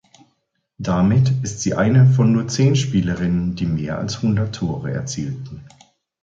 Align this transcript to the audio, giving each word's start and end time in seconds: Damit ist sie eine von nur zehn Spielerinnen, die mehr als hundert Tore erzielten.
Damit 0.79 1.29
ist 1.43 1.59
sie 1.61 1.75
eine 1.75 2.07
von 2.07 2.31
nur 2.31 2.47
zehn 2.47 2.75
Spielerinnen, 2.75 3.53
die 3.55 3.67
mehr 3.67 3.99
als 3.99 4.23
hundert 4.23 4.55
Tore 4.55 4.91
erzielten. 4.91 5.63